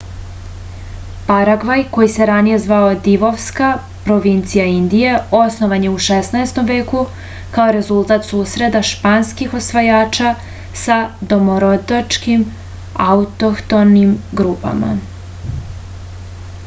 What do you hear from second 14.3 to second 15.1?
grupama